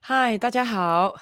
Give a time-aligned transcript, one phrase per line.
[0.00, 1.14] 嗨，大家好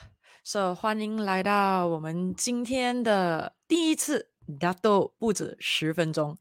[0.44, 4.30] ，So 欢迎来到我们今天的第一次
[4.60, 6.36] 纳豆不止十分钟。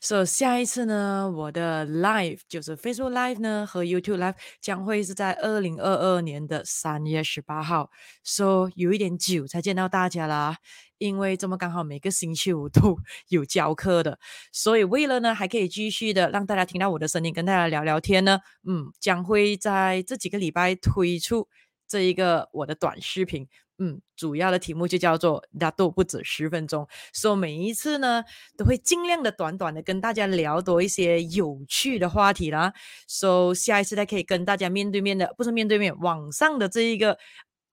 [0.00, 7.90] So 下一次呢，我的 Live 就是 Facebook Live 呢和 YouTube Live 将会是在二零二二年的三月十八号。
[8.24, 10.56] So 有一点久才见到大家啦，
[10.98, 12.98] 因为这么刚好每个星期五都
[13.28, 14.18] 有教课的，
[14.50, 21.48] 所以为了呢还可以继续的让大家听到我的声音，跟大家聊聊天呢，嗯，将会在这几个礼拜推出。
[21.86, 23.46] 这一个我的短视频，
[23.78, 28.24] 嗯，主要的题目就叫做“纳豆不止十分钟”，所以每一次呢
[28.56, 32.72] 都会尽量的短短的跟大家聊多一些有趣的话题啦。
[33.06, 37.18] 所以下一次再可以跟大家面对面的，不是面对面，网上的这一个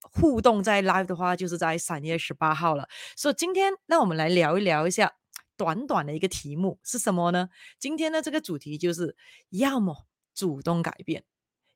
[0.02, 2.90] 互动在 live 的话，就是在三月十八号了。
[3.16, 5.14] 所以今天那我们来聊一聊一下
[5.56, 7.50] 短短的一个题目是什么呢？
[7.80, 9.16] 今天的这个主题就是
[9.52, 11.24] 要么主动改变，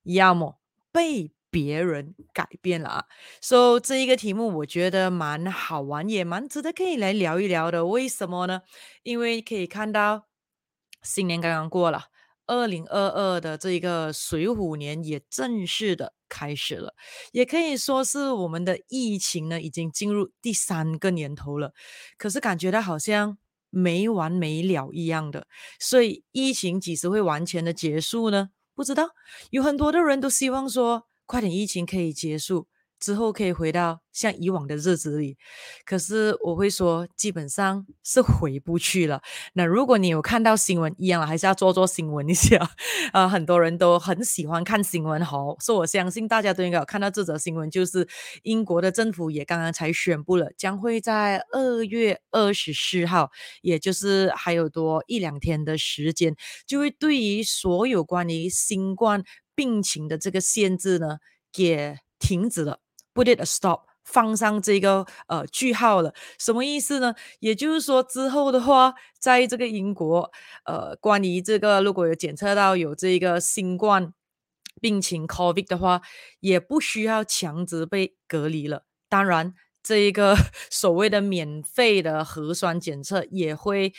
[0.04, 0.59] 要么
[0.91, 1.34] 被。
[1.49, 3.05] 别人改变了啊，
[3.40, 7.85] 所以这一个题目我觉得蛮好玩，也蛮值得可以来聊一聊的。
[7.85, 8.62] 为什么呢？
[9.04, 10.27] 因为可以看到
[11.02, 12.05] 新年刚刚过了，
[12.46, 16.93] 二零二二的这个水虎年也正式的开始了，
[17.32, 21.71] 也可以说是我们的疫情呢已经进入第三个年头了。
[22.18, 23.37] 可是感觉到好像
[23.70, 25.48] 没完没了一样的，
[25.80, 28.49] 所以疫情几时会完全的结束呢？
[28.76, 29.12] 不知道，
[29.52, 31.07] 有很多的人都希望说。
[31.26, 32.68] 快点，疫情可以结束
[32.99, 35.38] 之后，可以回到像以往的日子里。
[35.85, 39.21] 可是我会说，基本上是回不去了。
[39.54, 42.57] 那如果你有看到新闻一样，还是要做做新闻一下。
[42.57, 42.70] 啊、
[43.26, 48.07] 呃，很多人都很喜欢看新闻，好，所以我相信大家都应该有看到这则新闻，就是
[48.43, 53.30] 英国的政府也刚刚才宣布了，将会在二月二十四号，
[53.62, 59.24] 也就是还有多一两天的时间，就会对于所有关于新冠。
[59.57, 61.20] 病情的这个限制呢，
[61.55, 62.80] 也停止了
[63.16, 66.13] ，put it a stop，放上这个呃句号了。
[66.38, 67.16] 什么意思呢？
[67.40, 70.31] 也就是说之后的话，在这个英国，
[70.66, 74.14] 呃，关于这个如果有检测到有这个新冠
[74.80, 76.02] 病情 COVID 的话，
[76.42, 78.84] 也不需要强制被隔离了。
[79.09, 80.36] 当然，这一个
[80.70, 83.94] 所谓的免费的核酸检测也会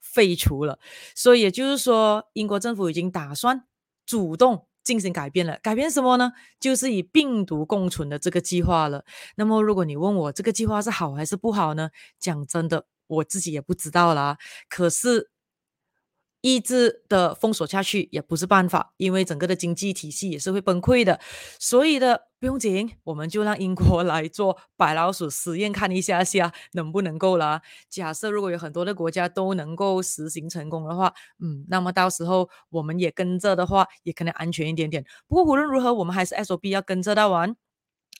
[0.00, 0.78] 废除了。
[1.14, 3.64] 所以也就是说，英国政府已经打算
[4.06, 4.66] 主动。
[4.82, 6.32] 进行改变了，改变什么呢？
[6.60, 9.04] 就是以病毒共存的这个计划了。
[9.36, 11.90] 那么，如果你问我这个计划是好还是不好呢？
[12.18, 14.38] 讲真的，我自己也不知道啦。
[14.68, 15.30] 可是。
[16.42, 21.18] 一直的封锁下去也不是办法，因为整个的经济体系也是会崩溃的。
[21.58, 27.62] 所以的不用紧，我们就让英国来做白老鼠实验，看一下下能不能够了。
[27.88, 35.04] 假设如果有很多的国家都能够实行成功的话，嗯，那么到时候我们也跟着的话，也可能安全一点点。
[35.28, 37.56] 不过无论如何，我们还是 SOP 要跟着到完。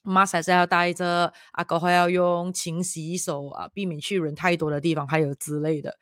[0.03, 5.97] Mask 还是要带着，啊，狗还要用，勤洗手啊，避免去人太多的地方，还有之类的。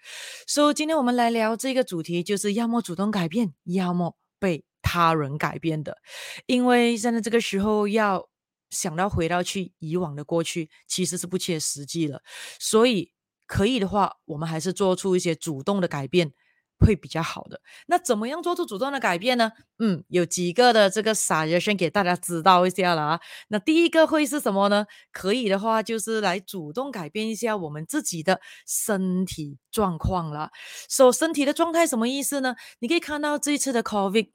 [0.47, 5.99] 所以今天我们来聊这个主题，就是要么主动改变，要么被他人改变的。
[6.47, 8.29] 因为现在这个时候要
[8.71, 12.23] 想到回到去以往的过去，其实是不切实际的。
[12.59, 13.13] 所以
[13.47, 16.33] 可以的话，我们还是做出一些主动的改变。
[16.81, 17.61] 会比较好的。
[17.87, 19.53] 那怎么样做出主动的改变呢？
[19.79, 23.21] 嗯，有几个的这个 suggestion 给大家知道一下了啊。
[23.49, 24.87] 那第一个会是什么呢？
[25.13, 30.51] 可以的话，就是来主动改变一下我们自己的身体状况了。
[30.89, 32.57] 说、so, 身体的状态什么意思呢？
[32.81, 34.31] 你可以看到这一次的 COVID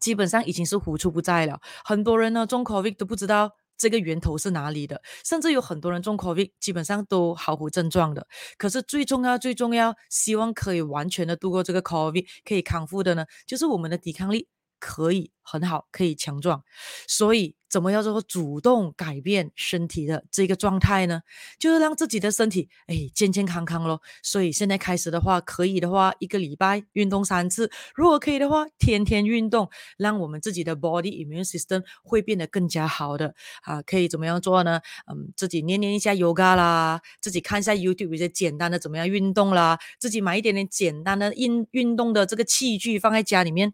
[0.00, 1.60] 基本上已经是无处不在了。
[1.84, 3.52] 很多人呢中 COVID 都不知道。
[3.82, 5.02] 这个源头是哪里的？
[5.24, 8.24] 甚至有很多人中 COVID，基本上都毫无症状的。
[8.56, 14.46] 可是最重要、最重要，希望可以完全的度过这个 COVID，可以康复的呢，就是我们的抵抗力
[14.82, 16.64] 可以很好，可以强壮。
[17.06, 17.54] 所以。
[17.72, 21.22] 怎么样做主动改变身体的这个状态呢？
[21.58, 24.02] 就是让自己的身体哎健健康康咯。
[24.22, 33.80] 所以现在开始的话，可以的话一个礼拜运动三次，如果可以的话，天天运动，让我们自己的 body immune system 会变得更加好的啊。
[33.80, 34.82] 可以怎么样做呢？
[35.10, 43.72] 嗯，自己练练一下 yoga 啦，自己看一下 YouTube 一些简单的怎么样运动啦，自己买一点点简单的运运动的这个器具放在家里面。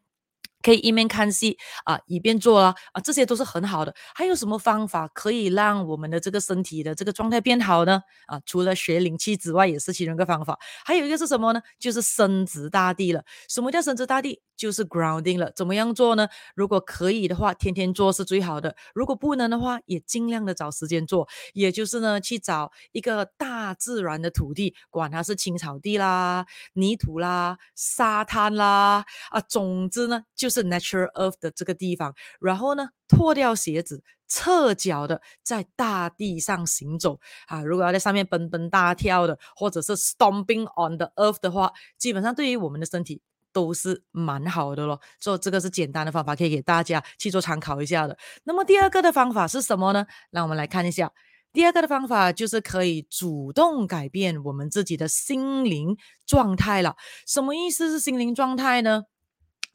[0.62, 3.94] 可以一面看戏啊，一边做啊，啊，这些都是很好的。
[4.14, 8.00] 还有什么方法可以让我们的这个身体的这个状态变好呢？
[8.26, 10.58] 啊，除了学灵气之外，也是其中一个方法。
[10.84, 11.60] 还有一个是什么呢？
[11.78, 13.22] 就是升职大地了。
[13.48, 14.40] 什么叫升职大地？
[14.58, 15.50] 就是 grounding 了。
[15.52, 16.28] 怎么样做呢？
[16.54, 18.76] 如果可以的话，天天做是最好的。
[18.94, 21.26] 如果不能的话，也尽量的找时间做。
[21.54, 30.48] 也就是呢，去找一个大自然的土地，管它是青草地啦、泥土啦、沙滩啦，啊，总之呢就。
[30.48, 37.62] 是 natural earth 的这个地方，然后呢，脱掉鞋子，侧脚的在大地上行走啊。
[37.62, 43.20] 如果要在上面蹦蹦大跳的，或者是 stomping on the earth 的话，基本上对于我们的身体
[43.58, 45.00] 都是蛮好的咯。
[45.18, 48.16] 所以这个是简单的方法，可以给大家去做参考一下的。
[48.44, 50.06] 那么第二个的方法是什么呢？
[50.30, 51.10] 让我们来看一下。
[51.52, 56.94] 第二个的方法就是可以主动改变我们自己的心灵状态了。
[57.26, 59.04] 什么意思是心灵状态呢？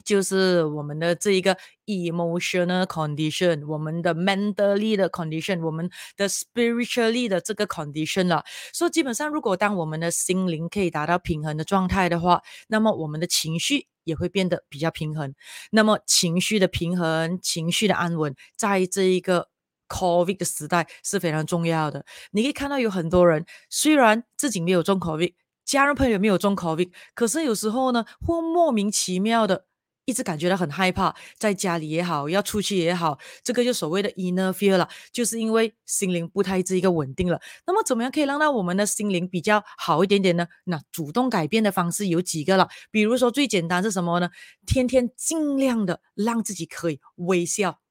[0.04, 1.56] 就是我们的这一个
[1.86, 8.44] emotional condition，我们的 mentally 的 condition，我们的 spiritually 的这个 condition 了。
[8.72, 15.34] 所以基本上，如果当我们的心灵可以达到平衡的状态的话，那么我们的情绪也会变得比较平衡。
[15.70, 19.48] 那么情绪的平衡，情绪的安稳，在这一个
[19.88, 22.04] COVID 的时代是非常重要的。
[22.32, 25.32] 你可以看到有很多人，虽然自己没有中 COVID，
[25.64, 29.64] 家人朋友没有中 COVID，可是有时候呢，会莫名其妙的
[30.04, 37.40] 一直感觉到很害怕，在家里也好，要出去也好，这个就所谓的 inner fear 了，就是因为心灵不太是一个稳定了。
[37.66, 40.46] 那么怎么样可以让到我们的心灵比较好一点点呢？
[40.64, 44.30] 那主动改变的方式有几个了，比如说最简单是什么呢？
[44.66, 47.83] 天天尽量的让自己可以微笑。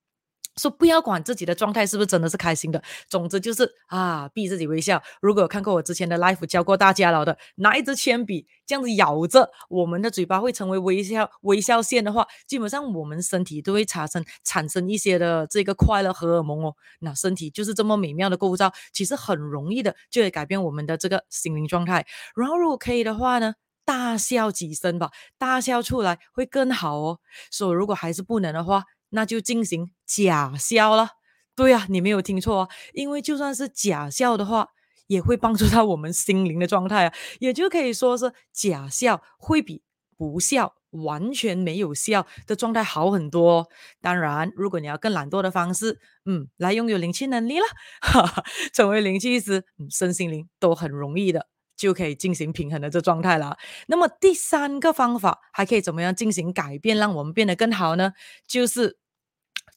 [0.58, 5.02] 说不要管自己的状态是不是真的是开心的，总之就是啊，逼自己微笑。
[5.22, 16.76] 如果有看过我之前的 life 教过大家了的，拿一支铅笔这样子咬着，我们的嘴巴会成为微笑微笑线的话，基本上我们身体都会产生产生一些的这个快乐荷尔蒙哦。
[17.00, 22.06] 那身体就是这么美妙的构造，其实很容易的就会改变我们的这个心灵状态。
[22.36, 23.56] 然后如果可以的话呢，
[23.86, 27.20] 大笑几声吧，大笑出来会更好哦。
[27.50, 28.84] 所以如果还是不能的话，
[29.14, 31.10] 那就进行假笑了。
[31.56, 34.70] 对呀、啊，你没有听错啊，因为就算是假笑的话，
[35.08, 39.84] 也会帮助到我们心灵的状态啊，也就可以说是假笑会比
[40.18, 43.70] 不笑、完全没有笑的状态好很多。
[44.02, 47.66] 当然，如果你要更懒惰的方式，嗯，来拥有灵气能力了，
[48.02, 48.44] 哈哈，
[48.74, 51.48] 成为灵气师，嗯，身心灵都很容易的。
[51.76, 53.58] 就可以进行平衡的这状态了。
[53.88, 58.14] 那么第三个方法还可以怎么样进行改变，让我们变得更好呢？
[58.48, 58.98] 就是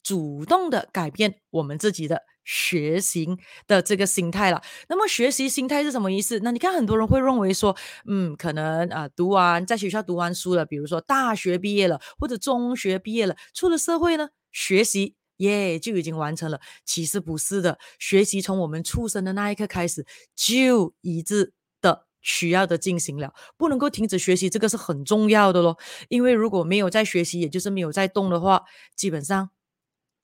[0.07, 3.27] 主动的改变我们自己的学习
[3.67, 4.63] 的这个心态了。
[4.89, 6.39] 那么学习心态是什么意思？
[6.45, 7.77] 那你看很多人会认为说，
[8.07, 16.61] 嗯，可能啊、读完在学校读完书了，比如说大学毕业了或者中学毕业了，出了社会呢，学习耶就已经完成了。
[16.85, 20.07] 其实不是的，学习从我们出生的那一刻开始
[20.37, 21.53] 就一直。
[22.29, 25.79] 需要的进行了，不能够停止学习，这个是很重要的咯。
[26.09, 28.65] 因为如果没有在学习，也就是没有在动的话，
[28.97, 29.49] 基本上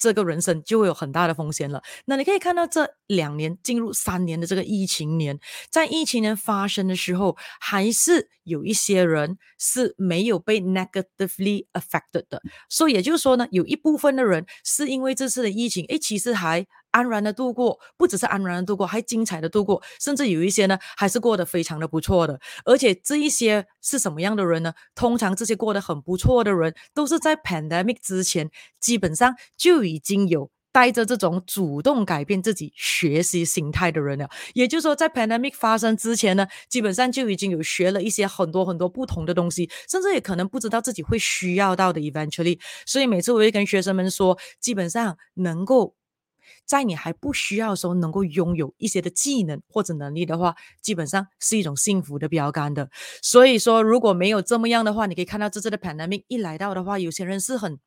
[0.03, 1.81] 这个人生就会有很大的风险了。
[2.07, 5.39] 那你可以看到，这两年进入三年的这个疫情年，
[5.71, 12.43] 在疫情年发生的时候，还是有一些人是没有被 negatively affected 的。
[12.69, 16.67] 所以也就是说呢，有一部分的人是因为这次的疫情，诶，其实还。
[16.93, 22.39] 安然的度过，不只是安然的度过，还精彩的度过，甚至有一些呢，还是过得非常的不错的。
[22.65, 24.73] 而且这一些是什么样的人呢？
[24.95, 34.29] 通常这些过得很不错的人，都是在 pandemic 之前，基本上就已经有带着这种主动改变自己学习心态的人了。
[34.55, 42.59] 也就是说，在 pandemic 发生之前呢，基本上就已经有学了一些很多很多不同的东西，甚至也可能不知道自己会需要到的 eventually。
[42.85, 45.95] 所以每次我会跟学生们说，基本上能够。
[46.65, 52.91] 在你还不需要的时候，能够拥有一些的技能或者能力的话，基本上是一种幸福的标杆的。
[53.23, 57.79] 所以说，如果没有这么样的话，你可以看到这次的 pandemic 一来到的话，有些人是很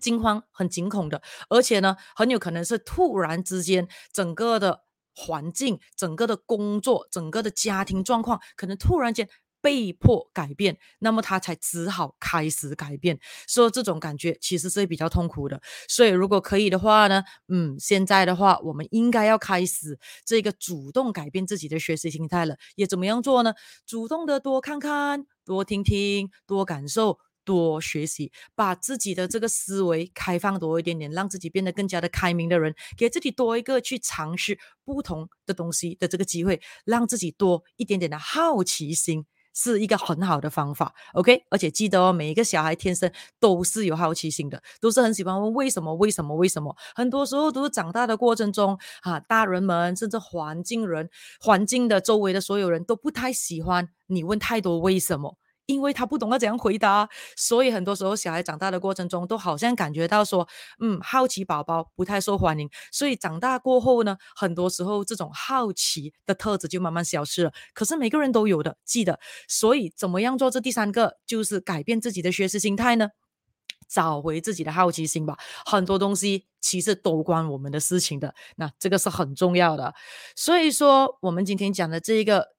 [0.00, 4.82] 惊慌、很惊恐的，而且呢，很有可能是突然之间，整个的
[5.14, 9.28] 环境、整个的工作、整个的家庭状况，可能突然间。
[9.62, 13.18] 被迫改变，那么他才只好开始改变。
[13.46, 15.62] 所以这种感觉其实是比较痛苦的。
[15.88, 22.56] 所以如果可以的话呢，嗯，现在的话，我们应该要开始这个主动改变自己的学习心态了。
[22.74, 23.54] 也怎么样做呢？
[23.86, 39.26] 主动的多看看，多听听，多感受，多学习，把自己的这个思维开放多一点点，让自己变得更加的开明的人，给自己多一个去尝试不同的东西的这个机会，让自己多一点点的好奇心。
[39.54, 46.74] 是一个很好的方法，OK，而且记得哦，每一个小孩天生都是有好奇心的，都是很喜欢问为什么、为什么、为什么。
[46.94, 51.08] 很多时候都是长大的过程中，啊，大人们甚至环境人、
[51.40, 55.36] 环境的周围的所有人都不太喜欢你问太多为什么。
[55.66, 60.46] 因为他不懂得怎样回答，所以很多时候小孩长大的过程中，都好像感觉到说，
[60.80, 62.68] 嗯，好奇宝宝不太受欢迎。
[62.90, 67.52] 所以长大过后呢，很多时候这种好奇的特质就慢慢消失了。
[67.74, 69.20] 可是每个人都有的，记得。
[69.48, 73.10] 所以怎么样做这第三个，就是改变自己的学习心态呢？
[73.88, 75.36] 找回自己的好奇心吧。
[75.66, 79.94] 很多东西其实都关我们的事情的，那这个是很重要的。
[80.34, 82.54] 所以说，我们今天讲的这一个，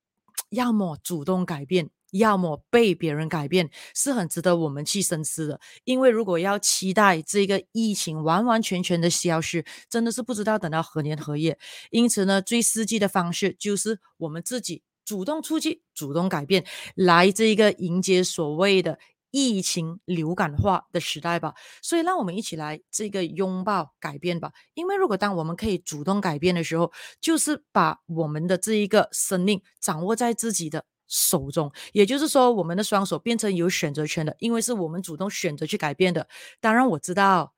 [0.50, 1.90] 要么主动改变。
[2.14, 5.60] 要么被别人改变，是很值得我们去深思的。
[5.84, 11.58] 因为如果要期待这个疫情完完全全的消失，真的是不知道等到何年何月。
[11.90, 16.66] 因此呢，最实际的方式就是我们自己主动出击，主动改变，
[16.96, 19.00] 来这一个迎接所谓的
[19.32, 21.56] 疫情流感化的时代吧。
[21.82, 24.52] 所以，让我们一起来这个拥抱改变吧。
[24.76, 30.86] 因为如果当我们可以主动改变的时候，就是把我们的这一个生命掌握在自己的。
[31.14, 36.28] 手中，也就是说，我们的双手变成有选择权的，因为是我们主动选择去改变的。
[36.60, 37.54] 当然，我知道，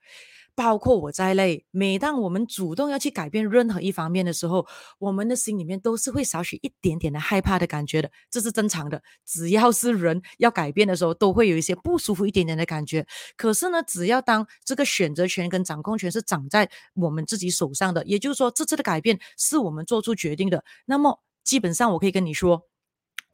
[0.56, 4.68] 包括我在内，每当我们主动要去改变任何一方面的时候，
[5.00, 9.02] 我们的心里面都是会少许一点点的害怕的感觉的，这是正常的。
[9.26, 13.08] 只要是人要改变的时候，都会有一些不舒服一点点的感觉。
[13.38, 22.68] 可是呢，只要当这个选择权跟掌控权是掌在我们自己手上的，也就是说，这次的改变是我们做出决定的，那么基本上我可以跟你说。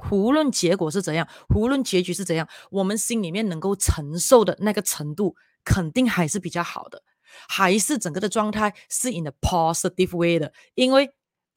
[0.10, 7.04] 无论结果是怎样，无论结局是怎样，我们心里面能够承受的那个程度，肯定还是比较好的，
[7.48, 10.52] 还是整个的状态是 in a positive way 的。
[10.74, 11.12] 因为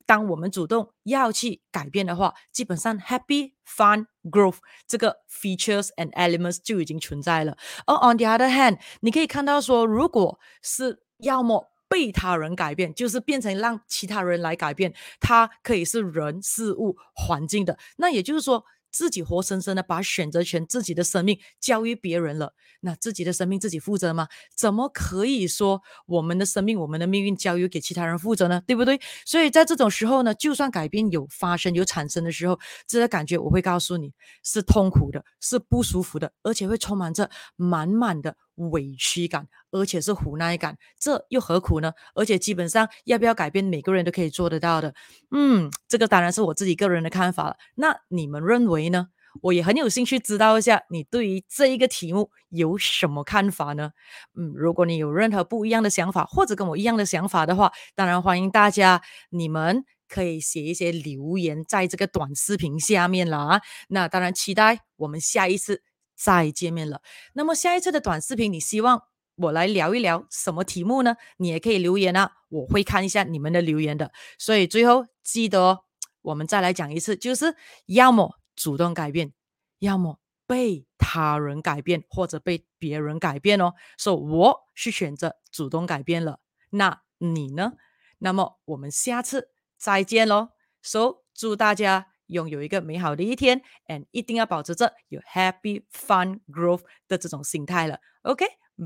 [0.07, 7.57] 当我们主动要去改变的话，基本上 happy fun growth 这个 features and elements 就已经存在了。
[7.87, 11.71] 而 on the other hand，你可以看到说，如果是要么。
[11.89, 14.95] 被他人改变，就是变成让其他人来改变。
[15.21, 17.79] 它可以是人、事物、环境的。
[17.97, 22.55] 那也就是说，自己活生生的把选择权、自己的生命交于别人了。
[22.81, 24.29] 那自己的生命自己负责吗？
[24.55, 28.63] 怎么可以说我们的生命、我们的命运交由给其他人负责呢？
[28.67, 29.01] 对不对？
[29.25, 34.13] 所以在这种时候呢，就算改变有发生、有产生的时候，这个感觉我会告诉你
[34.45, 38.37] 是痛苦的，是不舒服的，而且会充满着满满的。
[38.57, 41.93] 委屈感，而且是无奈感，这又何苦呢？
[42.15, 44.95] 而且基本上要不要改变，每个人都可以做得到的。
[45.31, 47.57] 嗯，这个当然是我自己个人的看法了。
[47.75, 49.09] 那你们认为呢？
[49.43, 53.91] 我也很有兴趣知道一下你对于这一个题目有什么看法呢？
[54.39, 63.61] 嗯，如果你有任何不一样的想法，或者跟我一样的想法的话，当然欢迎大家，你们可以写一些留言在这个短视频下面了啊。
[63.89, 65.83] 那当然期待我们下一次。
[66.15, 67.01] 再见面了。
[67.33, 69.03] 那么下一次的短视频，你希望
[69.37, 71.17] 我来聊一聊什么题目呢？
[71.39, 74.13] 你也可以留言啊，我会看一下你们的留言的。
[74.39, 75.81] 所以最后记得哦，
[76.23, 77.57] 我们再来讲一次，就是
[77.87, 79.33] 要么主动改变，
[79.81, 83.75] 要么被他人改变或者被别人改变哦。
[83.99, 86.41] 所以我是选择主动改变了，
[86.71, 87.73] 那你呢？
[88.19, 90.51] 那么我们下次再见喽。
[90.81, 92.14] So 祝大家。
[92.27, 97.99] 拥有一个美好的一天，and 一定要保持着有 happy fun growth 的这种心态了。
[98.23, 98.45] OK，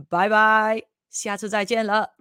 [0.08, 2.14] 拜拜，下次再见了。